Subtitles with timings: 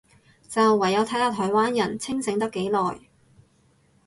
[0.49, 2.99] 就唯有睇下台灣人清醒得幾耐